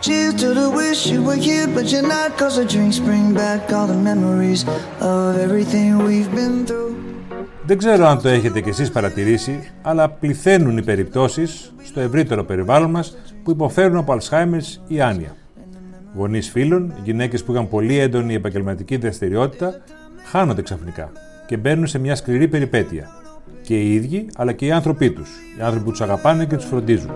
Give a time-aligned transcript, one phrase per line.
[0.00, 2.28] Cheers to the wish you were here, but you're not.
[2.38, 4.60] Cause the drinks bring back all the memories
[5.00, 6.94] of everything we've been through.
[7.64, 12.90] Δεν ξέρω αν το έχετε κι εσείς παρατηρήσει, αλλά πληθαίνουν οι περιπτώσεις στο ευρύτερο περιβάλλον
[12.90, 15.36] μας που υποφέρουν από Αλσχάιμερς ή άνοια.
[16.14, 19.74] Γονείς φίλων, γυναίκες που είχαν πολύ έντονη επαγγελματική δραστηριότητα,
[20.24, 21.12] χάνονται ξαφνικά
[21.46, 23.08] και μπαίνουν σε μια σκληρή περιπέτεια.
[23.62, 26.64] Και οι ίδιοι, αλλά και οι άνθρωποι τους, οι άνθρωποι που τους αγαπάνε και τους
[26.64, 27.10] φροντίζουν.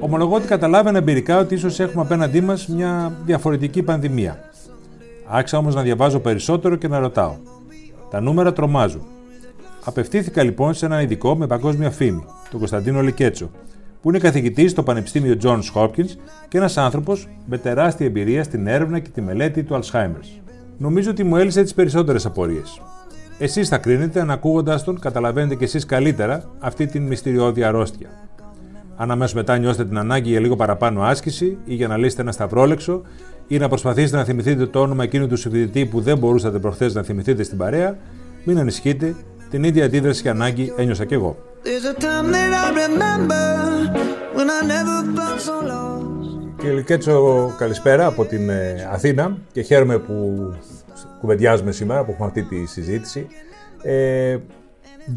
[0.00, 4.38] Ομολογώ ότι καταλάβαινα εμπειρικά ότι ίσως έχουμε απέναντί μας μια διαφορετική πανδημία.
[5.28, 7.36] Άρχισα όμως να διαβάζω περισσότερο και να ρωτάω.
[8.10, 9.02] Τα νούμερα τρομάζουν.
[9.84, 13.50] Απευθύνθηκα λοιπόν σε έναν ειδικό με παγκόσμια φήμη, τον Κωνσταντίνο Λικέτσο,
[14.02, 16.10] που είναι καθηγητής στο Πανεπιστήμιο Johns Hopkins
[16.48, 20.40] και ένας άνθρωπος με τεράστια εμπειρία στην έρευνα και τη μελέτη του Alzheimer's.
[20.78, 22.80] Νομίζω ότι μου έλυσε τις περισσότερες απορίες.
[23.38, 28.08] Εσείς θα κρίνετε, αν ακούγοντα τον, καταλαβαίνετε κι εσείς καλύτερα αυτή την μυστηριώδη αρρώστια.
[28.96, 32.32] Αν αμέσως μετά νιώσετε την ανάγκη για λίγο παραπάνω άσκηση ή για να λύσετε ένα
[32.32, 33.02] σταυρόλεξο
[33.48, 37.02] ή να προσπαθήσετε να θυμηθείτε το όνομα εκείνου του συμφιλητή που δεν μπορούσατε προχθές να
[37.02, 37.96] θυμηθείτε στην παρέα,
[38.44, 39.14] μην ανησυχείτε,
[39.50, 41.36] την ίδια αντίδραση και ανάγκη ένιωσα κι εγώ.
[46.58, 50.34] Κύριε Λικέτσο, καλησπέρα από την ε, Αθήνα και χαίρομαι που
[51.20, 53.26] κουβεντιάζουμε σήμερα, που έχουμε αυτή τη συζήτηση.
[53.82, 54.38] Ε,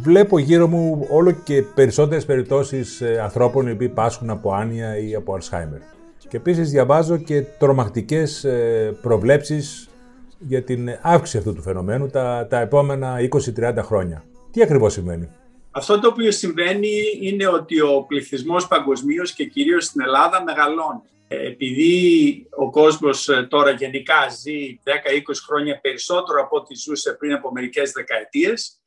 [0.01, 5.15] βλέπω γύρω μου όλο και περισσότερες περιπτώσεις ε, ανθρώπων οι οποίοι πάσχουν από άνοια ή
[5.15, 5.79] από Αλσχάιμερ.
[6.29, 9.89] Και επίσης διαβάζω και τρομακτικές ε, προβλέψεις
[10.39, 13.17] για την αύξηση αυτού του φαινομένου τα, τα επόμενα
[13.59, 14.23] 20-30 χρόνια.
[14.51, 15.29] Τι ακριβώς σημαίνει;
[15.71, 21.01] Αυτό το οποίο συμβαίνει είναι ότι ο πληθυσμός παγκοσμίως και κυρίως στην Ελλάδα μεγαλώνει.
[21.27, 24.91] Επειδή ο κόσμος ε, τώρα γενικά ζει 10-20
[25.47, 28.78] χρόνια περισσότερο από ό,τι ζούσε πριν από μερικές δεκαετίες,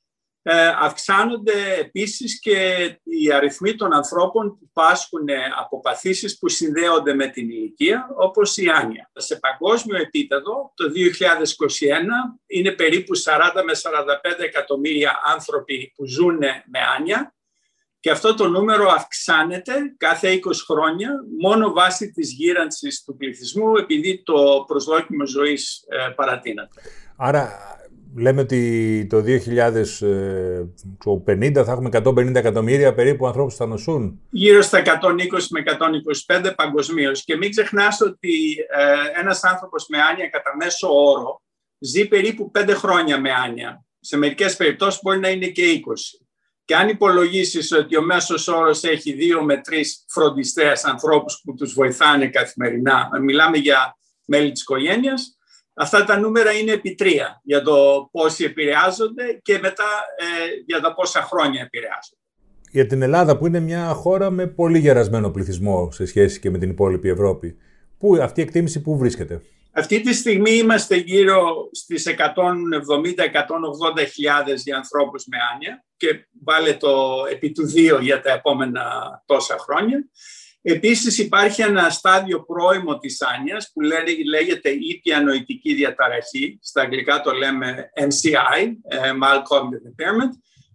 [0.42, 2.56] ε, αυξάνονται επίσης και
[3.04, 8.68] οι αριθμοί των ανθρώπων που πάσχουν από παθήσεις που συνδέονται με την ηλικία, όπως η
[8.68, 9.10] άνοια.
[9.14, 16.78] Σε παγκόσμιο επίπεδο, το 2021 είναι περίπου 40 με 45 εκατομμύρια άνθρωποι που ζουν με
[16.98, 17.34] άνοια
[18.00, 21.10] και αυτό το νούμερο αυξάνεται κάθε 20 χρόνια
[21.40, 26.80] μόνο βάσει της γύρανσης του πληθυσμού επειδή το προσδόκιμο ζωής ε, παρατείνεται.
[27.16, 27.50] Άρα
[28.16, 29.24] λέμε ότι το 2050
[31.64, 34.20] θα έχουμε 150 εκατομμύρια περίπου ανθρώπους που θα νοσούν.
[34.30, 34.88] Γύρω στα 120
[35.50, 35.62] με
[36.26, 37.24] 125 παγκοσμίως.
[37.24, 41.42] Και μην ξεχνάς ότι ε, ένας άνθρωπος με άνοια κατά μέσο όρο
[41.78, 43.84] ζει περίπου 5 χρόνια με άνοια.
[44.00, 45.70] Σε μερικές περιπτώσεις μπορεί να είναι και 20.
[46.64, 51.72] Και αν υπολογίσεις ότι ο μέσος όρος έχει 2 με 3 φροντιστές ανθρώπους που τους
[51.72, 55.38] βοηθάνε καθημερινά, μιλάμε για μέλη της οικογένειας,
[55.74, 59.84] Αυτά τα νούμερα είναι επί τρία για το πόσοι επηρεάζονται και μετά
[60.16, 60.24] ε,
[60.66, 62.16] για τα πόσα χρόνια επηρεάζονται.
[62.70, 66.58] Για την Ελλάδα που είναι μια χώρα με πολύ γερασμένο πληθυσμό σε σχέση και με
[66.58, 67.56] την υπόλοιπη Ευρώπη.
[67.98, 72.14] Πού, αυτή η εκτίμηση πού βρίσκεται; Αυτή τη στιγμή είμαστε γύρω στις 170-180
[74.12, 78.82] χιλιάδες για ανθρώπους με άνοια και βάλε το επί του δύο για τα επόμενα
[79.26, 80.04] τόσα χρόνια.
[80.62, 83.80] Επίσης υπάρχει ένα στάδιο πρώιμο της άνοιας που
[84.26, 90.32] λέγεται ήπια νοητική διαταραχή, στα αγγλικά το λέμε MCI, ε, Mild Cognitive Impairment,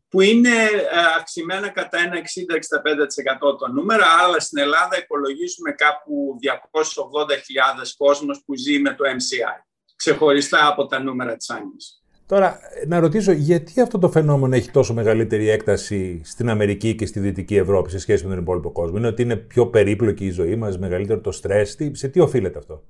[0.09, 7.93] που είναι ε, αυξημένα κατά ένα 60-65% το νούμερο, αλλά στην Ελλάδα υπολογίζουμε κάπου 280.000
[7.97, 9.65] κόσμος που ζει με το MCI,
[9.95, 12.01] ξεχωριστά από τα νούμερα της άνοιας.
[12.27, 17.19] Τώρα, να ρωτήσω, γιατί αυτό το φαινόμενο έχει τόσο μεγαλύτερη έκταση στην Αμερική και στη
[17.19, 20.55] Δυτική Ευρώπη σε σχέση με τον υπόλοιπο κόσμο; Είναι ότι είναι πιο περίπλοκη η ζωή
[20.55, 22.83] μας, μεγαλύτερο το στρες; Σε τι οφείλεται αυτό;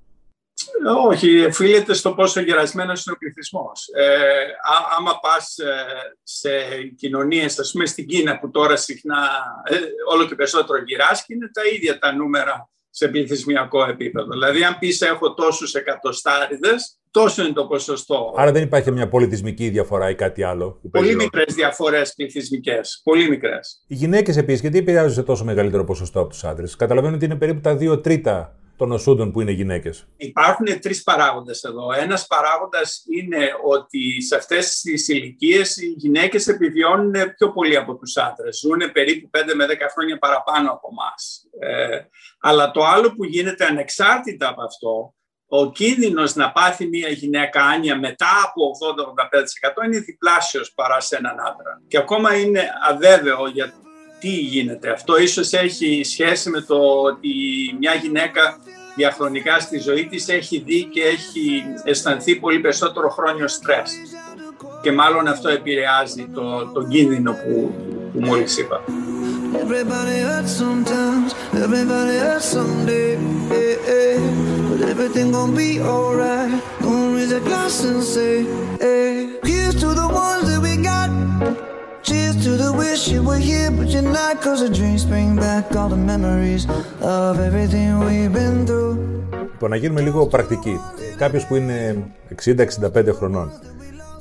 [1.07, 3.87] Όχι, οφείλεται στο πόσο γερασμένο είναι ο πληθυσμός.
[3.93, 4.05] Ε,
[4.97, 5.85] άμα πας ε,
[6.23, 6.49] σε
[6.95, 9.19] κοινωνίες, ας πούμε στην Κίνα, που τώρα συχνά
[9.63, 9.75] ε,
[10.11, 14.27] όλο και περισσότερο γυράσκει, είναι τα ίδια τα νούμερα σε πληθυσμιακό επίπεδο.
[14.29, 18.33] Δηλαδή, αν πεις έχω τόσους εκατοστάριδες, τόσο είναι το ποσοστό.
[18.37, 20.79] Άρα δεν υπάρχει μια πολιτισμική διαφορά ή κάτι άλλο.
[20.91, 23.01] Πολύ μικρές διαφορές πληθυσμικές.
[23.03, 23.83] Πολύ μικρές.
[23.87, 26.75] Οι γυναίκες επίσης, γιατί επηρεάζουν σε τόσο μεγαλύτερο ποσοστό από τους άντρες.
[26.75, 30.07] Καταλαβαίνω ότι είναι περίπου τα δύο τρίτα των νοσούντων που είναι γυναίκες.
[30.17, 31.91] Υπάρχουν τρεις παράγοντες εδώ.
[31.91, 38.17] Ένας παράγοντας είναι ότι σε αυτές τις ηλικίες οι γυναίκες επιβιώνουν πιο πολύ από τους
[38.17, 38.59] άντρες.
[38.59, 41.47] Ζουν περίπου 5 με 10 χρόνια παραπάνω από εμάς.
[41.59, 41.99] Ε,
[42.39, 45.15] αλλά το άλλο που γίνεται ανεξάρτητα από αυτό
[45.49, 48.71] ο κίνδυνος να πάθει μια γυναίκα άνοια μετά από
[49.81, 51.81] 80-85% είναι διπλάσιος παρά σε έναν άντρα.
[51.87, 53.73] Και ακόμα είναι αβέβαιο για
[54.19, 54.89] τι γίνεται.
[54.89, 57.29] Αυτό ίσως έχει σχέση με το ότι
[57.79, 58.57] μια γυναίκα
[58.97, 63.91] διαχρονικά στη ζωή της έχει δει και έχει αισθανθεί πολύ περισσότερο χρόνιο στρες.
[64.81, 67.73] Και μάλλον αυτό επηρεάζει το, το κίνδυνο που,
[68.13, 68.83] που μόλις είπα.
[82.27, 84.33] Cheers to the wish you were here, but you're not.
[84.45, 86.63] Cause the dreams bring back all the memories
[87.19, 88.95] of everything we've been through.
[89.51, 90.79] Λοιπόν, να γίνουμε λίγο πρακτικοί.
[91.17, 92.05] Κάποιος που είναι
[92.45, 93.51] 60-65 χρονών,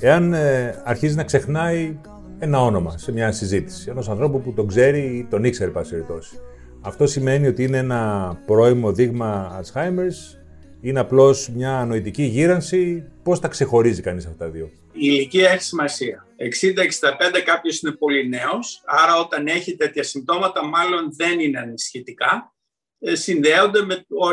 [0.00, 1.98] εάν ε, αρχίζει να ξεχνάει
[2.38, 6.38] ένα όνομα σε μια συζήτηση, ενός ανθρώπου που τον ξέρει ή τον ήξερε, πάση περιπτώσει.
[6.80, 10.38] Αυτό σημαίνει ότι είναι ένα πρώιμο δείγμα Alzheimer's,
[10.80, 13.04] είναι απλώς μια νοητική γύρανση.
[13.22, 16.26] Πώς τα ξεχωρίζει κανείς αυτά τα δύο; Η ηλικία έχει σημασία.
[16.36, 22.54] 60-65 κάποιος είναι πολύ νέος, άρα όταν έχει τέτοια συμπτώματα, μάλλον δεν είναι ανησυχητικά.
[22.98, 24.28] Ε, συνδέονται με ό,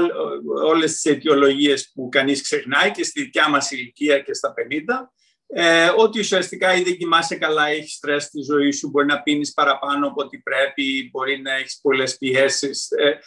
[0.65, 5.11] όλες τις αιτιολογίες που κανείς ξεχνάει και στη δικιά μας ηλικία και στα 50
[5.55, 9.53] ε, ότι ουσιαστικά ή δεν κοιμάσαι καλά, έχεις στρες στη ζωή σου, μπορεί να πίνεις
[9.53, 13.19] παραπάνω από ό,τι πρέπει, μπορεί να έχεις πολλές πιέσεις ε,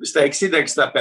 [0.00, 0.96] στα 60-65.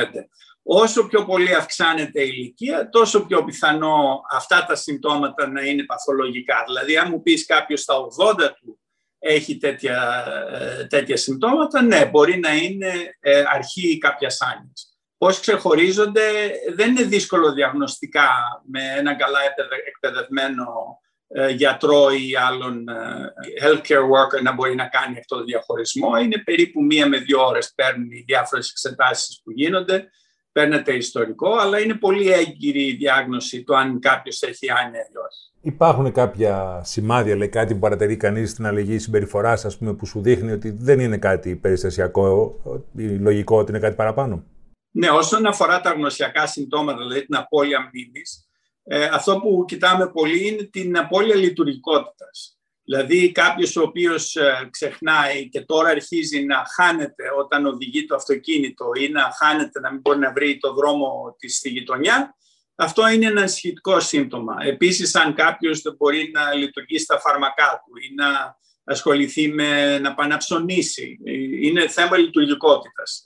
[0.70, 6.64] Όσο πιο πολύ αυξάνεται η ηλικία, τόσο πιο πιθανό αυτά τα συμπτώματα να είναι παθολογικά.
[6.68, 8.80] Δηλαδή, αν μου πεις κάποιος στα 80 του
[9.20, 14.98] έχει τέτοια, ε, τέτοια συμπτώματα, ναι, μπορεί να είναι ε, αρχή κάποιας άνοιας.
[15.18, 18.30] Πώς ξεχωρίζονται δεν είναι δύσκολο διαγνωστικά
[18.72, 19.40] με έναν καλά
[19.88, 23.34] εκπαιδευμένο ε, γιατρό ή άλλον ε,
[23.64, 26.18] healthcare worker να μπορεί να κάνει αυτό το διαχωρισμό.
[26.18, 30.10] Είναι περίπου μία με δύο ώρες παίρνουν οι διάφορες εξετάσεις που γίνονται.
[30.58, 35.52] Παίρνετε ιστορικό, αλλά είναι πολύ έγκυρη η διάγνωση του αν κάποιος έχει άνοια ή όχι.
[35.62, 40.22] Υπάρχουν κάποια σημάδια, λέει κάτι που παρατηρεί κανείς στην αλλαγή συμπεριφοράς, ας πούμε, που σου
[40.22, 42.56] δείχνει ότι δεν είναι κάτι περιστασιακό,
[42.98, 44.44] ή λογικό ότι είναι κάτι παραπάνω;
[44.92, 48.48] Ναι, όσον αφορά τα γνωσιακά συμπτώματα, δηλαδή την απώλεια μνήμης,
[48.84, 52.57] ε, αυτό που κοιτάμε πολύ είναι την απώλεια λειτουργικότητας.
[52.90, 58.86] Δηλαδή κάποιος ο οποίος ε, ξεχνάει και τώρα αρχίζει να χάνεται όταν οδηγεί το αυτοκίνητο
[59.00, 62.36] ή να χάνεται να μην μπορεί να βρει το δρόμο της στη γειτονιά,
[62.76, 64.56] αυτό είναι ένα σχετικό σύμπτωμα.
[64.62, 70.14] Επίσης, αν κάποιος δεν μπορεί να λειτουργήσει στα φάρμακά του ή να ασχοληθεί με να
[70.14, 71.32] παναψωνίσει, ε,
[71.68, 73.22] είναι θέμα λειτουργικότητας.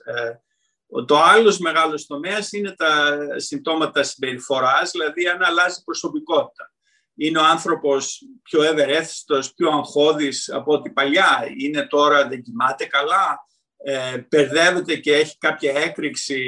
[1.06, 6.71] Το άλλος μεγάλος τομέας είναι τα συμπτώματα συμπεριφοράς, δηλαδή αν αλλάζει προσωπικότητα.
[7.16, 11.44] Είναι ο άνθρωπος πιο ευερέθιστος, πιο αγχώδης από ό,τι παλιά.
[11.58, 13.46] Είναι τώρα, δεν κοιμάται καλά,
[13.84, 16.40] ε, μπερδεύεται και έχει κάποια έκρηξη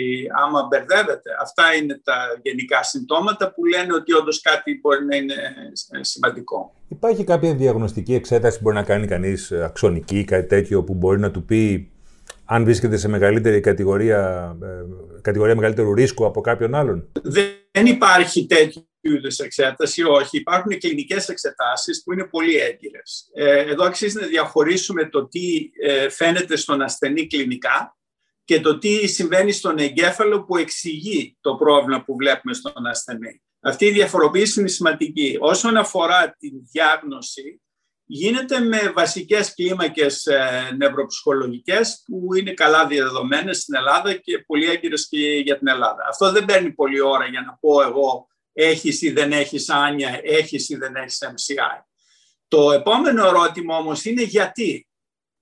[0.45, 1.31] άμα μπερδεύεται.
[1.41, 5.35] Αυτά είναι τα γενικά συμπτώματα που λένε ότι όντως κάτι μπορεί να είναι
[6.01, 6.75] σημαντικό.
[6.89, 11.21] Υπάρχει κάποια διαγνωστική εξέταση που μπορεί να κάνει κανείς αξονική ή κάτι τέτοιο που μπορεί
[11.21, 11.89] να του πει
[12.45, 14.67] αν βρίσκεται σε μεγαλύτερη κατηγορία, ε,
[15.21, 20.37] κατηγορία μεγαλύτερου ρίσκου από κάποιον άλλον; Δεν υπάρχει τέτοιου είδου εξέταση, όχι.
[20.37, 23.31] Υπάρχουν κλινικές εξετάσεις που είναι πολύ έγκυρες.
[23.35, 27.97] Ε, εδώ αξίζει να διαχωρίσουμε το τι ε, φαίνεται στον ασθενή κλινικά
[28.45, 33.43] και το τι συμβαίνει στον εγκέφαλο που εξηγεί το πρόβλημα που βλέπουμε στον ασθενή.
[33.61, 35.37] Αυτή η διαφοροποίηση είναι σημαντική.
[35.41, 37.62] Όσον αφορά τη διάγνωση,
[38.06, 45.08] γίνεται με βασικές κλίμακες ε, νευροψυχολογικές που είναι καλά διαδεδομένες στην Ελλάδα και πολύ έγκυρες
[45.08, 46.06] και για την Ελλάδα.
[46.08, 50.69] Αυτό δεν παίρνει πολλή ώρα για να πω εγώ έχεις ή δεν έχεις άνια, έχεις
[50.69, 51.84] ή δεν έχεις MCI.
[52.49, 54.89] Το επόμενο ερώτημα όμως είναι γιατί.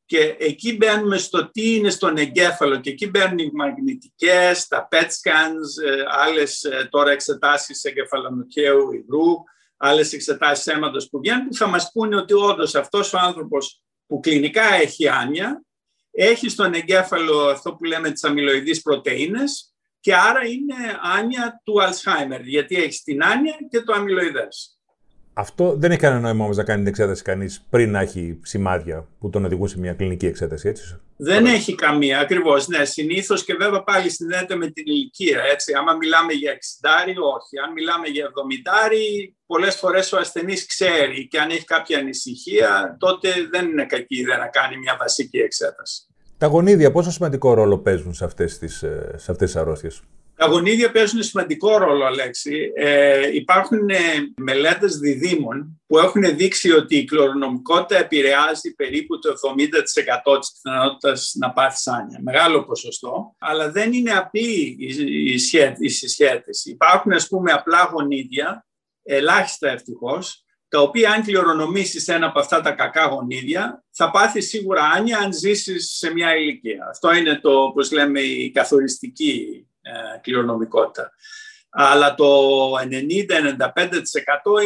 [0.05, 5.05] Και εκεί μπαίνουμε στο τι είναι στον εγκέφαλο και εκεί μπαίνουν οι μαγνητικές, τα PET
[5.05, 9.43] scans, ε, άλλες ε, τώρα εξετάσεις εγκεφαλονοκαίου υγρού,
[9.77, 14.21] άλλες εξετάσεις αίματος που βγαίνουν που θα μας πούνε ότι όντως αυτός ο άνθρωπος που
[14.21, 15.63] κλινικά έχει άνοια
[16.11, 19.72] έχει στον εγκέφαλο αυτό που λέμε τις αμυλοειδείς πρωτεΐνες
[20.03, 20.75] και άρα είναι
[21.19, 24.77] άνοια του Alzheimer γιατί έχεις την άνοια και το αμυλοειδές.
[25.35, 29.09] Αυτό δεν έχει κανένα νόημα όμως να κάνει την εξέταση κανείς πριν να έχει σημάδια
[29.19, 31.01] που τον οδηγούν σε μια κλινική εξέταση, έτσι.
[31.17, 32.69] Δεν έχει καμία, ακριβώς.
[32.69, 35.43] Ναι, συνήθως και βέβαια πάλι συνδέεται με την ηλικία.
[35.53, 35.73] Έτσι.
[35.75, 36.57] Άμα μιλάμε για 60,
[37.35, 37.59] όχι.
[37.65, 38.29] Αν μιλάμε για 70,
[39.47, 44.39] πολλές φορές ο ασθενής ξέρει και αν έχει κάποια ανησυχία, τότε δεν είναι κακή ιδέα
[44.39, 46.07] να κάνει μια βασική εξέταση.
[46.43, 50.03] Τα γονίδια πόσο σημαντικό ρόλο παίζουν σε αυτές τις, ε, σε αυτές τις αρρώστιες;
[50.35, 52.73] Τα γονίδια παίζουν σημαντικό ρόλο, Αλέξη.
[52.75, 53.97] Ε, υπάρχουν ε,
[54.37, 61.53] μελέτες διδήμων που έχουν δείξει ότι η κληρονομικότητα επηρεάζει περίπου το 70% της πιθανότητας να
[61.53, 62.19] πάθει σάνια.
[62.23, 65.35] Μεγάλο ποσοστό, αλλά δεν είναι απλή η,
[65.79, 66.71] η συσχέτιση.
[66.71, 68.67] Υπάρχουν, ας πούμε, απλά γονίδια,
[69.03, 70.42] ελάχιστα ευτυχώς,
[70.73, 75.33] τα οποία αν κληρονομήσεις ένα από αυτά τα κακά γονίδια, θα πάθει σίγουρα άνια αν
[75.33, 76.87] ζήσεις σε μια ηλικία.
[76.91, 81.13] Αυτό είναι το, όπως λέμε, η καθοριστική ε, κληρονομικότητα.
[81.71, 82.27] Αλλά το
[82.73, 82.83] 90-95%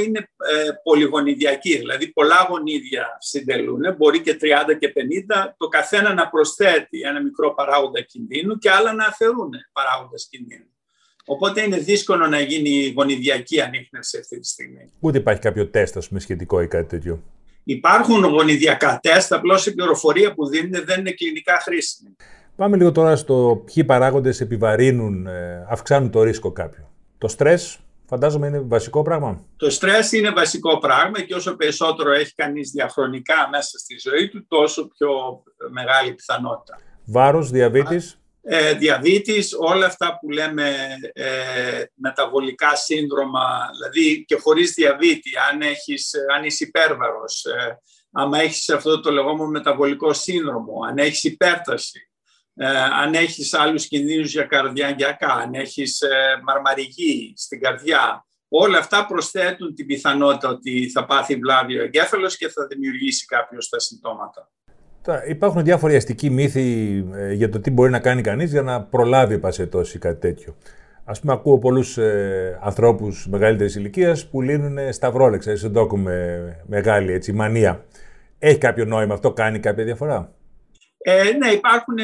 [0.07, 4.93] είναι ε, πολυγονιδιακή, δηλαδή πολλά γονίδια συντελούν, μπορεί και 30 και
[5.29, 10.75] 50, το καθένα να προσθέτει ένα μικρό παράγοντα κινδύνου και άλλα να αφαιρούν παράγοντες κινδύνου.
[11.26, 14.90] Οπότε είναι δύσκολο να γίνει γονιδιακή ανείχνευση αυτή τη στιγμή.
[15.00, 17.23] Ούτε υπάρχει κάποιο τεστ, ας πούμε, σχετικό ή κάτι τέτοιο.
[17.64, 22.16] Υπάρχουν γονιδιακά τεστ, απλώς η πληροφορία που δίνουν δεν είναι κλινικά χρήσιμη.
[22.56, 26.85] Πάμε λίγο τώρα στο ποιοι παράγοντες επιβαρύνουν, ε, αυξάνουν το ρίσκο κάποιου.
[27.18, 32.35] Το στρες, φαντάζομαι, είναι βασικό πράγμα; Το στρες είναι βασικό πράγμα και όσο περισσότερο έχει
[32.35, 35.09] κανείς διαχρονικά μέσα στη ζωή του, τόσο πιο
[35.71, 36.78] μεγάλη πιθανότητα.
[37.04, 40.75] Βάρος, διαβήτης; Ε, διαβήτης, όλα αυτά που λέμε
[41.12, 47.79] ε, μεταβολικά σύνδρομα, δηλαδή και χωρίς διαβήτη, αν, έχεις, αν είσαι υπέρβαρος, ε,
[48.12, 52.11] άμα έχεις αυτό το λεγόμενο μεταβολικό σύνδρομο, αν έχεις υπέρταση,
[52.55, 59.07] ε, αν έχεις άλλους κινδύνους για καρδιαγιακά, αν έχεις ε, μαρμαριγή στην καρδιά, όλα αυτά
[59.07, 64.50] προσθέτουν την πιθανότητα ότι θα πάθει βλάβη ο εγκέφαλος και θα δημιουργήσει κάποιος τα συμπτώματα.
[65.29, 69.39] Υπάρχουν διάφοροι αστικοί μύθοι ε, για το τι μπορεί να κάνει κανείς για να προλάβει
[69.39, 70.57] πασετός ή κάτι τέτοιο.
[71.05, 77.13] Α πούμε, ακούω πολλούς ε, ανθρώπους μεγαλύτερης ηλικίας που λύνουν σταυρόλεξα, έτσι ντόκου με μεγάλη
[77.13, 77.85] έτσι, μανία.
[78.39, 80.33] Έχει κάποιο νόημα αυτό, κάνει κάποια διαφορά;
[80.99, 81.97] Ε, ναι, υπάρχουν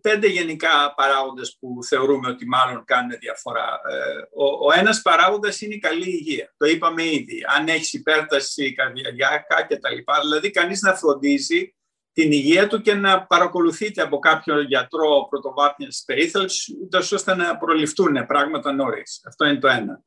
[0.00, 3.80] πέντε γενικά παράγοντες που θεωρούμε ότι μάλλον κάνουν διαφορά.
[3.90, 6.54] Ε, ο, ο ένας παράγοντας είναι η καλή υγεία.
[6.56, 7.38] Το είπαμε ήδη.
[7.58, 9.96] Αν έχεις υπέρταση καρδιακά κτλ.
[10.22, 11.74] Δηλαδή, κανείς να φροντίζει
[12.12, 16.74] την υγεία του και να παρακολουθείτε από κάποιον γιατρό πρωτοβάθμιας περίθαλψης,
[17.12, 19.22] ώστε να προληφθούν πράγματα νωρίς.
[19.26, 20.02] Αυτό είναι το ένα.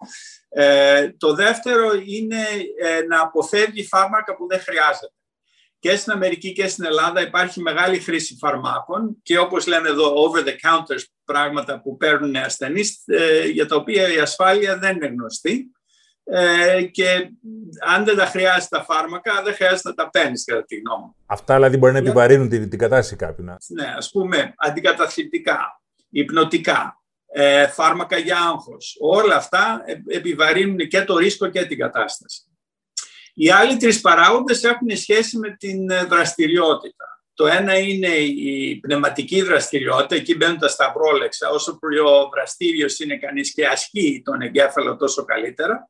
[0.50, 2.42] Ε, το δεύτερο είναι
[2.82, 5.14] ε, να αποφεύγει φάρμακα που δεν χρειάζεται.
[5.80, 10.40] Και στην Αμερική και στην Ελλάδα υπάρχει μεγάλη χρήση φαρμάκων και όπως λένε εδώ over
[10.40, 15.75] the counters πράγματα που παίρνουν ασθενείς ε, για τα οποία η ασφάλεια δεν είναι γνωστή
[16.27, 17.29] ε, και
[17.88, 21.15] αν δεν τα χρειάζεται τα φάρμακα, δεν χρειάζεται να τα παίρνεις, κατά τη γνώμη μου.
[21.25, 23.44] Αυτά δηλαδή μπορεί να επιβαρύνουν την, την κατάσταση κάποιου.
[23.44, 28.98] Ναι, ας πούμε, αντικαταθλιπτικά, υπνοτικά, ε, φάρμακα για άγχος.
[29.00, 32.44] Όλα αυτά επιβαρύνουν και το ρίσκο και την κατάσταση.
[33.34, 37.05] Οι άλλοι τρεις παράγοντες έχουν σχέση με την ε, δραστηριότητα.
[37.34, 41.50] Το ένα είναι η πνευματική δραστηριότητα, εκεί μπαίνουν τα σταυρόλεξα.
[41.50, 45.89] Όσο πιο δραστήριος είναι κανείς και ασκεί τον εγκέφαλο τόσο καλύτερα.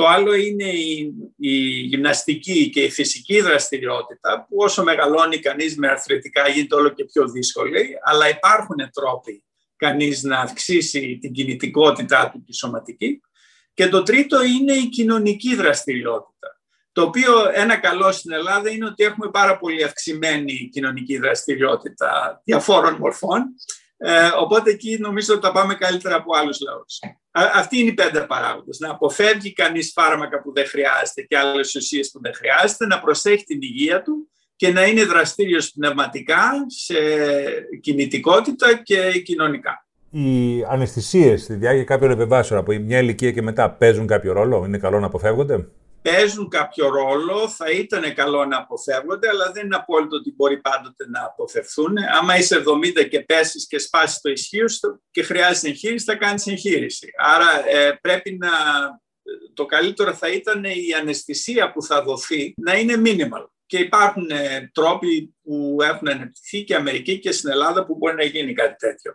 [0.00, 5.88] Το άλλο είναι η, η γυμναστική και η φυσική δραστηριότητα που όσο μεγαλώνει κανείς με
[5.88, 9.44] αρθρητικά γίνεται όλο και πιο δύσκολη, αλλά υπάρχουν τρόποι
[9.76, 13.20] κανείς να αυξήσει την κινητικότητά του τη σωματική.
[13.74, 16.60] Και το τρίτο είναι η κοινωνική δραστηριότητα.
[16.92, 22.94] Το οποίο ένα καλό στην Ελλάδα είναι ότι έχουμε πάρα πολύ αυξημένη κοινωνική δραστηριότητα διαφόρων
[22.94, 23.54] μορφών
[24.02, 26.98] ε, οπότε εκεί νομίζω ότι τα πάμε καλύτερα από άλλους λαούς.
[27.30, 28.78] Αυτοί είναι οι πέντε παράγοντες.
[28.78, 33.44] Να αποφεύγει κανείς φάρμακα που δεν χρειάζεται και άλλες ουσίες που δεν χρειάζεται, να προσέχει
[33.44, 36.94] την υγεία του και να είναι δραστήριος πνευματικά, σε
[37.80, 39.86] κινητικότητα και κοινωνικά.
[40.10, 44.78] Οι αναισθησίες στη διάρκεια κάποιων επεμβάσεων από μια ηλικία και μετά παίζουν κάποιο ρόλο, είναι
[44.78, 45.68] καλό να αποφεύγονται;
[46.02, 51.08] Παίζουν κάποιο ρόλο, θα ήταν καλό να αποφεύγονται, αλλά δεν είναι απόλυτο ότι μπορεί πάντοτε
[51.08, 51.94] να αποφευθούν.
[52.20, 52.62] Άμα είσαι
[52.96, 54.64] 70 και πέσεις και σπάσεις το ισχύο
[55.10, 57.08] και χρειάζεται εγχείρηση, θα κάνεις εγχείρηση.
[57.18, 58.50] Άρα ε, πρέπει να...
[59.54, 63.46] Το καλύτερο θα ήταν η αναισθησία που θα δοθεί να είναι minimal.
[63.66, 68.24] Και υπάρχουν ε, τρόποι που έχουν ανεπτυχθεί και Αμερική και στην Ελλάδα που μπορεί να
[68.24, 69.12] γίνει κάτι τέτοιο.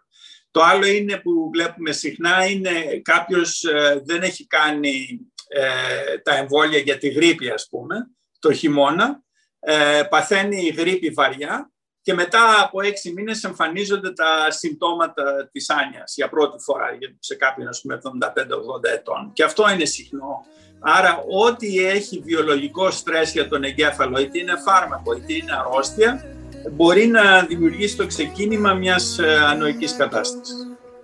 [0.51, 5.19] Το άλλο είναι που βλέπουμε συχνά είναι κάποιος ε, δεν έχει κάνει
[5.55, 7.95] ε, τα εμβόλια για τη γρήπη ας πούμε,
[8.39, 9.23] το χειμώνα,
[9.59, 11.71] ε, παθαίνει η γρήπη βαριά
[12.01, 16.85] και μετά από έξι μήνες εμφανίζονται τα συμπτώματα της άνοιας για πρώτη φορά
[17.19, 19.31] σε κάποιον ας πούμε 75-80 ετών.
[19.33, 20.45] Και αυτό είναι συχνό.
[20.79, 26.25] Άρα ό,τι έχει βιολογικό στρες για τον εγκέφαλο, είτε είναι φάρμακο είτε είναι αρρώστια,
[26.71, 30.55] μπορεί να δημιουργήσει το ξεκίνημα μιας ε, ανοικής κατάστασης.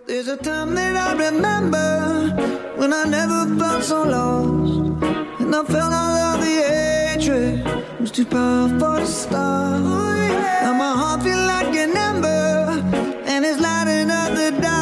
[0.08, 2.50] There's a time that I remember
[2.81, 4.73] when I never felt so lost.
[5.41, 7.53] And I felt all of the hatred
[8.01, 9.81] was too powerful to stop.
[9.95, 10.63] Oh, yeah.
[10.63, 12.43] Now my heart feels like an ember
[13.31, 14.81] and it's lighting up the dark.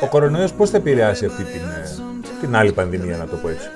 [0.00, 2.00] Ο κορονοϊός πώς θα επηρεάσει αυτή την, ε,
[2.40, 3.68] την άλλη πανδημία, να το πω έτσι.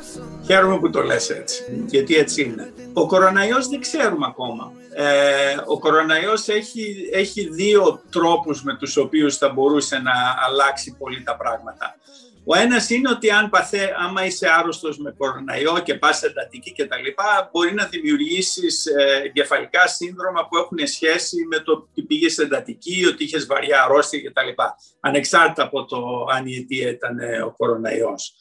[0.44, 2.72] Χαίρομαι που το λες έτσι, γιατί έτσι είναι.
[2.92, 4.72] Ο κοροναϊός δεν ξέρουμε ακόμα.
[4.94, 10.12] Ε, ο κοροναϊός έχει, έχει δύο τρόπους με τους οποίους θα μπορούσε να
[10.46, 11.96] αλλάξει πολύ τα πράγματα.
[12.44, 16.86] Ο ένας είναι ότι αν παθέ, άμα είσαι άρρωστος με κοροναϊό και πας εντατική και
[16.86, 22.38] τα λοιπά, μπορεί να δημιουργήσεις ε, εγκεφαλικά σύνδρομα που έχουν σχέση με το ότι πήγες
[22.38, 24.76] εντατική, ότι είχες βαριά αρρώστια και τα λοιπά.
[25.00, 28.34] Ανεξάρτητα από το αν η αιτία ήταν ε, ο κοροναϊός.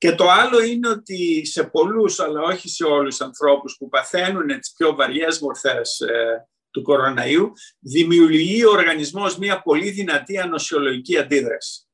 [0.00, 4.72] Και το άλλο είναι ότι σε πολλούς, αλλά όχι σε όλους ανθρώπους που παθαίνουν τις
[4.72, 11.88] πιο βαριές μορφές ε, του κοροναϊού, δημιουργεί ο οργανισμός μια πολύ δυνατή ανοσιολογική αντίδραση.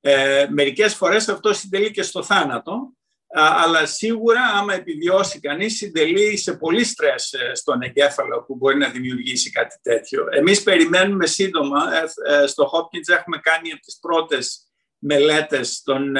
[0.00, 2.92] Ε, μερικές φορές αυτό συντελεί και στο θάνατο,
[3.34, 8.88] αλλά σίγουρα άμα επιβιώσει κανείς συντελεί σε πολύ στρες ε, στον εγκέφαλο που μπορεί να
[8.88, 10.26] δημιουργήσει κάτι τέτοιο.
[10.30, 11.78] Εμείς περιμένουμε σύντομα,
[12.26, 14.67] ε, στο Hopkins έχουμε κάνει από τις πρώτες
[14.98, 16.16] μελέτες των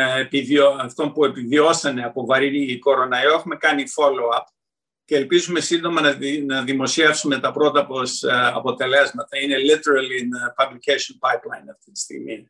[0.80, 4.44] αυτών που επιβιώσανε από βαρύ κοροναϊό, έχουμε κάνει follow-up
[5.04, 6.00] και ελπίζουμε σύντομα
[6.47, 7.87] να, δημοσιεύσουμε τα πρώτα
[8.54, 9.38] αποτελέσματα.
[9.38, 12.49] Είναι literally in the publication pipeline αυτή τη στιγμή.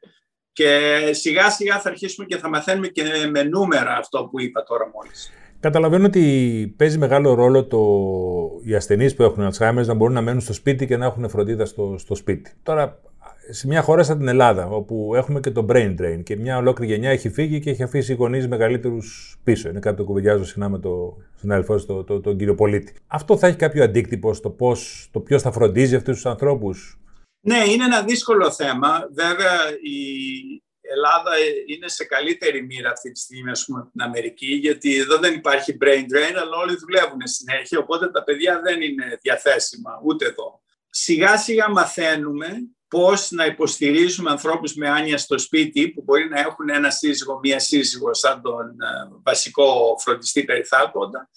[0.52, 4.90] Και σιγά σιγά θα αρχίσουμε και θα μαθαίνουμε και με νούμερα αυτό που είπα τώρα
[4.94, 5.30] μόλις.
[5.60, 7.80] Καταλαβαίνω ότι παίζει μεγάλο ρόλο το...
[8.64, 11.66] οι ασθενείς που έχουν Alzheimer να μπορούν να μένουν στο σπίτι και να έχουν φροντίδα
[11.66, 12.52] στο, στο σπίτι.
[12.62, 13.00] Τώρα,
[13.50, 16.92] σε μια χώρα σαν την Ελλάδα, όπου έχουμε και το brain drain και μια ολόκληρη
[16.92, 19.68] γενιά έχει φύγει και έχει αφήσει γονείς μεγαλύτερους πίσω.
[19.68, 22.94] Είναι κάτι που κουβεντιάζω συχνά με το συνάδελφό το, το, τον κύριο Πολίτη.
[23.06, 26.98] Αυτό θα έχει κάποιο αντίκτυπο στο, πώς, το ποιος θα φροντίζει αυτούς τους ανθρώπους,
[27.40, 29.08] ναι, είναι ένα δύσκολο θέμα.
[29.12, 29.98] Βέβαια, η
[30.80, 31.30] Ελλάδα
[31.66, 35.76] είναι σε καλύτερη μοίρα αυτή τη στιγμή, ας πούμε, την Αμερική, γιατί εδώ δεν υπάρχει
[35.80, 40.62] brain drain, αλλά όλοι δουλεύουν συνέχεια, οπότε τα παιδιά δεν είναι διαθέσιμα, ούτε εδώ.
[40.90, 42.46] Σιγά σιγά μαθαίνουμε
[42.88, 47.58] πώς να υποστηρίζουμε ανθρώπους με άνοια στο σπίτι που μπορεί να έχουν ένα σύζυγο, μία
[47.58, 51.28] σύζυγο σαν τον ε, βασικό φροντιστή περιθάλποντα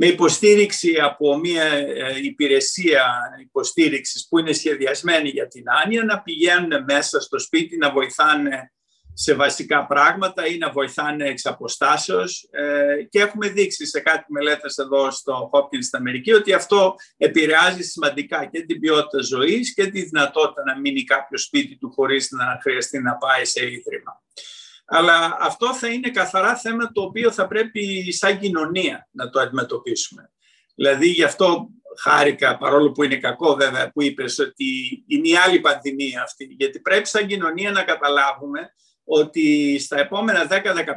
[0.00, 6.84] με υποστήριξη από μια ε, υπηρεσία υποστήριξης που είναι σχεδιασμένη για την άνοια να πηγαίνουν
[6.86, 8.72] μέσα στο σπίτι να βοηθάνε
[9.20, 14.76] σε βασικά πράγματα ή να βοηθάνε εξ αποστάσεως ε, και έχουμε δείξει σε κάτι μελέτες
[14.76, 20.02] εδώ στο Hopkins στην Αμερική ότι αυτό επηρεάζει σημαντικά και την ποιότητα ζωής και τη
[20.02, 24.22] δυνατότητα να μείνει κάποιος σπίτι του χωρίς να χρειαστεί να πάει σε ίδρυμα.
[24.86, 30.30] Αλλά αυτό θα είναι καθαρά θέμα το οποίο θα πρέπει σαν κοινωνία να το αντιμετωπίσουμε.
[30.74, 31.68] Δηλαδή γι' αυτό
[32.00, 36.44] χάρηκα, παρόλο που είναι κακό βέβαια που είπες ότι είναι η άλλη πανδημία αυτή.
[36.58, 38.72] Γιατί πρέπει σαν κοινωνία να καταλάβουμε
[39.10, 40.46] ότι στα επόμενα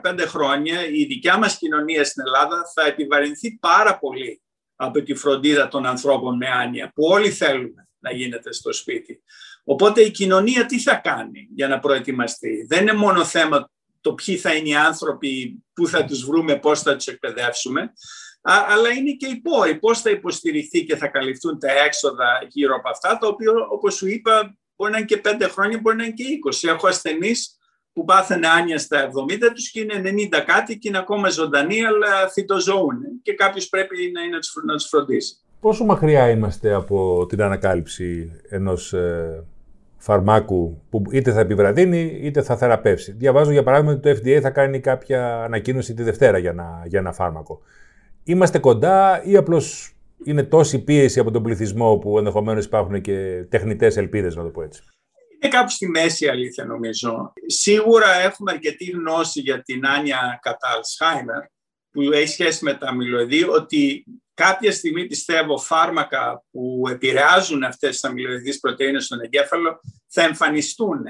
[0.04, 4.42] 10-15 χρόνια η δικιά μας κοινωνία στην Ελλάδα θα επιβαρυνθεί πάρα πολύ
[4.76, 9.24] από τη φροντίδα των ανθρώπων με άνοια, που όλοι θέλουμε να γίνεται στο σπίτι.
[9.64, 13.70] Οπότε η κοινωνία τι θα κάνει για να προετοιμαστεί; Δεν είναι μόνο θέμα
[14.02, 17.94] το ποιοι θα είναι οι άνθρωποι, πού θα τους βρούμε, πώς θα τους εκπαιδεύσουμε,
[18.42, 22.90] αλλά είναι και οι πόροι, πώς θα υποστηριχθεί και θα καλυφθούν τα έξοδα γύρω από
[22.90, 26.14] αυτά, το οποίο όπως σου είπα μπορεί να είναι και πέντε χρόνια, μπορεί να είναι
[26.14, 26.24] και
[26.68, 26.70] 20.
[26.70, 27.60] Έχω ασθενείς
[27.94, 29.12] που πάθανε άνοια στα 70
[29.54, 30.02] τους και είναι
[30.32, 34.88] 90 κάτι και είναι ακόμα ζωντανοί, αλλά θητοζωούν και κάποιος πρέπει να, είναι, να τους
[34.88, 35.36] φροντίσει.
[35.60, 39.44] Πόσο μακριά είμαστε από την ανακάλυψη ενός ε,
[39.98, 44.50] φαρμάκου που είτε θα επιβραδύνει είτε θα θεραπεύσει; Διαβάζω για παράδειγμα ότι το FDA θα
[44.50, 47.62] κάνει κάποια ανακοίνωση τη Δευτέρα για ένα, για ένα φάρμακο.
[48.24, 53.98] Είμαστε κοντά ή απλώς είναι τόση πίεση από τον πληθυσμό που ενδεχομένως υπάρχουν και τεχνητές
[53.98, 54.84] ελπίδες, να το πω έτσι;
[55.44, 57.34] Είναι κάπου στη μέση αλήθεια νομίζω.
[57.46, 61.48] Σίγουρα έχουμε αρκετή γνώση για την άνοια κατά Alzheimer
[61.92, 68.04] που έχει σχέση με τα αμυλοειδή ότι κάποια στιγμή πιστεύω φάρμακα που επηρεάζουν αυτές τις
[68.04, 71.04] αμυλοειδείς πρωτεΐνες στον εγκέφαλο θα εμφανιστούν.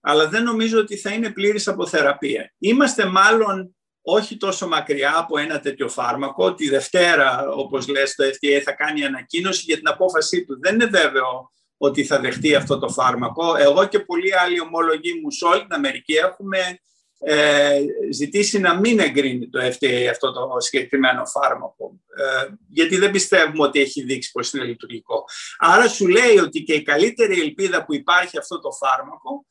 [0.00, 2.52] Αλλά δεν νομίζω ότι θα είναι πλήρης αποθεραπεία.
[2.58, 6.54] Είμαστε μάλλον όχι τόσο μακριά από ένα τέτοιο φάρμακο.
[6.54, 10.58] Τη Δευτέρα, όπως λες, το FDA θα κάνει ανακοίνωση για την απόφασή του.
[10.60, 13.56] Δεν είναι βέβαιο ότι θα δεχτεί αυτό το φάρμακο.
[13.56, 16.78] Εγώ και πολλοί άλλοι ομολογοί μου σε όλη την Αμερική έχουμε
[17.20, 17.80] ε,
[18.12, 23.80] ζητήσει να μην εγκρίνει το FDA αυτό το συγκεκριμένο φάρμακο ε, γιατί δεν πιστεύουμε ότι
[23.80, 25.24] έχει δείξει πως είναι λειτουργικό.
[25.58, 29.46] Άρα σου λέει ότι και η καλύτερη ελπίδα που υπάρχει αυτό το φάρμακο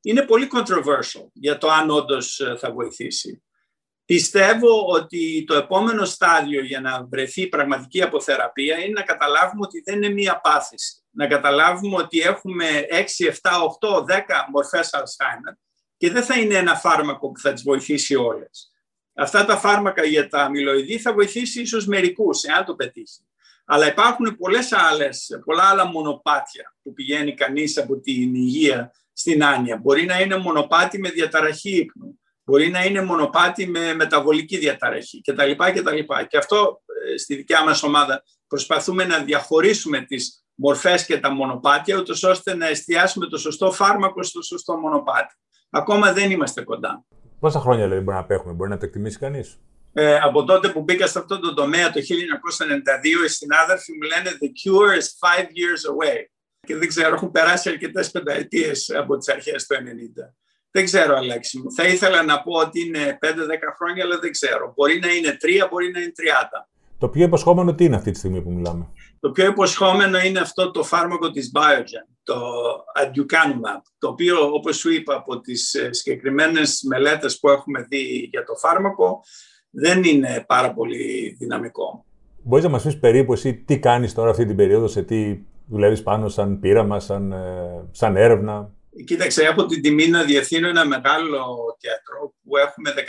[0.00, 3.42] είναι πολύ controversial για το αν όντως ε, θα βοηθήσει.
[4.04, 9.96] Πιστεύω ότι το επόμενο στάδιο για να βρεθεί πραγματική αποθεραπεία είναι να καταλάβουμε ότι δεν
[9.96, 11.03] είναι μία πάθηση.
[11.16, 13.32] Να καταλάβουμε ότι έχουμε 6, 7,
[13.80, 14.20] 8, 10
[14.52, 15.56] μορφές Alzheimer
[15.96, 18.72] και δεν θα είναι ένα φάρμακο που θα τις βοηθήσει όλες.
[19.14, 23.26] Αυτά τα φάρμακα για τα αμυλοειδή θα βοηθήσει ίσως μερικούς, εάν το πετύχει.
[23.64, 29.76] Αλλά υπάρχουν πολλές άλλες, πολλά άλλα μονοπάτια που πηγαίνει κανείς από την υγεία στην άνοια.
[29.76, 32.20] Μπορεί να είναι μονοπάτι με διαταραχή ύπνου.
[32.44, 35.50] Μπορεί να είναι μονοπάτι με μεταβολική διαταραχή κτλ.
[35.50, 35.98] κτλ.
[36.28, 41.96] Και αυτό ε, στη δικιά μας ομάδα προσπαθούμε να διαχωρίσουμε τις μορφές και τα μονοπάτια,
[41.96, 45.34] ούτως ώστε να εστιάσουμε το σωστό φάρμακο στο σωστό μονοπάτι.
[45.70, 47.04] Ακόμα δεν είμαστε κοντά.
[47.40, 49.60] Πόσα χρόνια δηλαδή μπορεί να απέχουμε, μπορεί να το εκτιμήσει κανείς;
[49.92, 54.30] Ε, από τότε που μπήκα σε αυτό το τομέα το 1992, οι συνάδελφοι μου λένε
[54.40, 56.24] «The cure is five years away».
[56.66, 60.34] Και δεν ξέρω, έχουν περάσει αρκετές πενταετίες από τις αρχές του 1990.
[60.70, 61.72] Δεν ξέρω, Αλέξη μου.
[61.72, 64.72] Θα ήθελα να πω ότι είναι 5-10 χρόνια, αλλά δεν ξέρω.
[64.76, 66.68] Μπορεί να είναι 3, μπορεί να είναι 30.
[66.98, 68.88] Το πιο υποσχόμενο τι είναι αυτή τη στιγμή που μιλάμε;
[69.24, 72.34] Το πιο υποσχόμενο είναι αυτό το φάρμακο της Biogen, το
[73.02, 78.44] Aducanumab, το οποίο όπως σου είπα από τις ε, συγκεκριμένες μελέτες που έχουμε δει για
[78.44, 79.20] το φάρμακο
[79.70, 82.04] δεν είναι πάρα πολύ δυναμικό.
[82.42, 86.02] Μπορείς να μας πεις περίπου εσύ τι κάνεις τώρα αυτή την περίοδο, σε τι δουλεύεις
[86.02, 88.70] πάνω σαν πείραμα, σαν, ε, σαν έρευνα;
[89.04, 93.00] Κοίταξε, έχω την τιμή να διευθύνω ένα μεγάλο θέατρο που έχουμε 14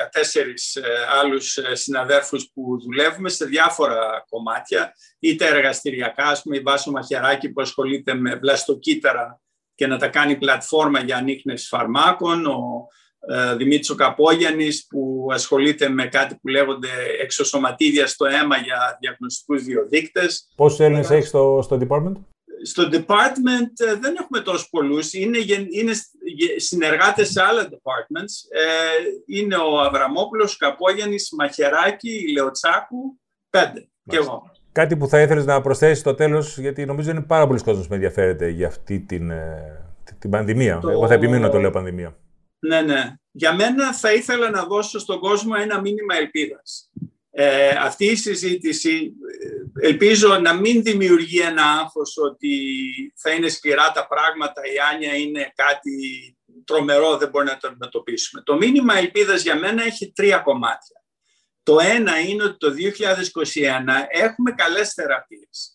[0.74, 6.92] ε, άλλους ε, συναδέρφους που δουλεύουμε σε διάφορα κομμάτια, είτε εργαστηριακά, ας πούμε η Βάσο
[6.92, 9.42] Μαχαιράκη που ασχολείται με βλαστοκύτταρα
[9.76, 12.88] και να τα κάνει πλατφόρμα για ανείχνευση φαρμάκων, ο
[13.28, 16.90] ε, Δημήτρης Καπόγιανης που ασχολείται με κάτι που λέγονται
[17.22, 20.50] εξωσωματίδια στο αίμα για διαγνωστικούς διοδείκτες.
[20.56, 22.14] Πόσους Έλληνες έχεις στο, στο department?
[22.66, 25.14] Στο department ε, δεν έχουμε τόσο πολλούς.
[25.14, 25.38] Είναι,
[25.70, 25.92] είναι
[26.58, 28.34] συνεργάτες σε άλλα departments.
[28.50, 28.66] Ε,
[29.26, 33.90] είναι ο Αβραμόπουλος, Καπόγιαννης, Μαχεράκη, Λεωτσάκου, πέντε.
[34.08, 34.52] Και εγώ.
[34.72, 37.94] Κάτι που θα ήθελες να προσθέσεις στο τέλος, γιατί νομίζω είναι πάρα πολλοί κόσμος που
[37.94, 39.86] ενδιαφέρεται για αυτή την, ε,
[40.20, 40.80] την πανδημία.
[40.80, 40.90] Το...
[40.90, 42.18] Εγώ θα επιμείνω να το λέω πανδημία.
[42.60, 43.14] Ναι, ναι.
[43.32, 46.92] Για μένα θα ήθελα να δώσω στον κόσμο ένα μήνυμα ελπίδας.
[47.38, 49.14] Ε, αυτή η συζήτηση
[49.82, 52.58] ε, ελπίζω να μην δημιουργεί ένα άγχος ότι
[53.16, 55.92] θα είναι σκληρά τα πράγματα, η Άνια είναι κάτι
[56.66, 58.42] τρομερό, δεν μπορεί να το αντιμετωπίσουμε.
[58.42, 61.04] Το μήνυμα ελπίδας για μένα έχει τρία κομμάτια.
[61.64, 62.74] Το ένα είναι ότι το 2021
[64.10, 65.75] έχουμε καλές θεραπείες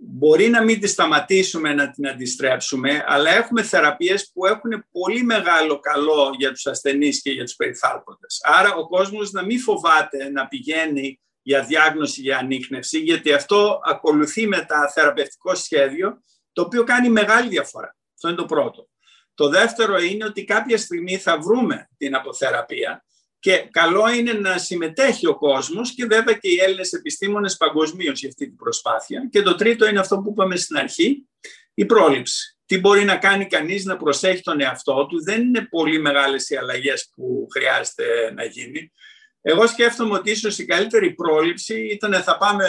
[0.00, 5.78] μπορεί να μην τη σταματήσουμε να την αντιστρέψουμε, αλλά έχουμε θεραπείες που έχουν πολύ μεγάλο
[5.78, 8.40] καλό για τους ασθενείς και για τους περιθάλποντες.
[8.42, 14.46] Άρα ο κόσμος να μην φοβάται να πηγαίνει για διάγνωση, για ανείχνευση, γιατί αυτό ακολουθεί
[14.46, 17.96] με τα θεραπευτικό σχέδιο, το οποίο κάνει μεγάλη διαφορά.
[18.14, 18.88] Αυτό είναι το πρώτο.
[19.34, 23.04] Το δεύτερο είναι ότι κάποια στιγμή θα βρούμε την αποθεραπεία
[23.38, 28.28] και καλό είναι να συμμετέχει ο κόσμος και βέβαια και οι Έλληνες επιστήμονες παγκοσμίως για
[28.28, 29.28] αυτή την προσπάθεια.
[29.30, 31.28] Και το τρίτο είναι αυτό που είπαμε στην αρχή,
[31.74, 32.58] η πρόληψη.
[32.66, 35.22] Τι μπορεί να κάνει κανείς να προσέχει τον εαυτό του.
[35.22, 38.92] Δεν είναι πολύ μεγάλες οι αλλαγές που χρειάζεται να γίνει.
[39.40, 42.64] Εγώ σκέφτομαι ότι ίσως η καλύτερη πρόληψη ήταν θα πάμε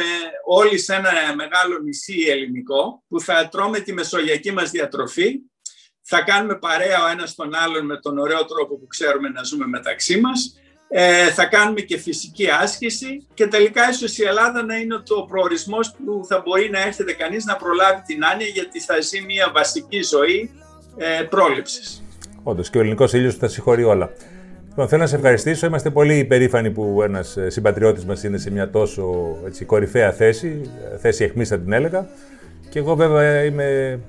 [0.45, 5.39] όλοι σε ένα μεγάλο νησί ελληνικό που θα τρώμε τη μεσογειακή μας διατροφή
[6.11, 9.65] θα κάνουμε παρέα ο ένας τον άλλον με τον ωραίο τρόπο που ξέρουμε να ζούμε
[9.67, 10.39] μεταξύ μας.
[10.89, 15.91] Ε, θα κάνουμε και φυσική άσκηση και τελικά ίσως η Ελλάδα να είναι το προορισμός
[15.91, 20.01] που θα μπορεί να έρχεται κανείς να προλάβει την άνοια γιατί θα ζει μια βασική
[20.01, 20.51] ζωή
[20.97, 22.03] ε, πρόληψης.
[22.43, 24.09] Όντως και ο ελληνικός ήλιος θα συγχωρεί όλα.
[24.69, 25.65] Λοιπόν, θέλω να σε ευχαριστήσω.
[25.67, 30.71] Είμαστε πολύ υπερήφανοι που ένας ε, συμπατριώτης μας είναι σε μια τόσο έτσι, κορυφαία θέση,
[31.01, 32.07] θέση αιχμής θα την έλεγα.
[32.69, 33.99] Και εγώ βέβαια είμαι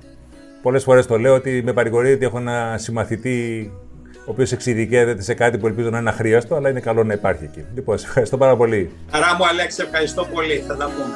[0.61, 3.71] Πολλές φορές το λέω ότι με παρηγορεί ότι έχω ένα συμμαθητή
[4.17, 7.43] ο οποίος εξειδικεύεται σε κάτι που ελπίζω να είναι αχρίαστο, αλλά είναι καλό να υπάρχει
[7.43, 7.65] εκεί.
[7.73, 8.91] Λοιπόν, σε ευχαριστώ πάρα πολύ.
[9.11, 10.63] Κάρα μου, Αλέξη, ευχαριστώ πολύ.
[10.67, 11.15] Θα τα πούμε.